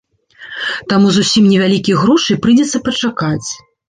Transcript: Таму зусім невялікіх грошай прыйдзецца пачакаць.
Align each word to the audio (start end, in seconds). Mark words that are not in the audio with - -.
Таму 0.93 1.11
зусім 1.17 1.43
невялікіх 1.51 1.95
грошай 2.05 2.39
прыйдзецца 2.47 2.81
пачакаць. 2.89 3.49